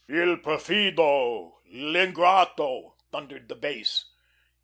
[0.09, 4.07] "Il perfido, l'ingrato" thundered the basso.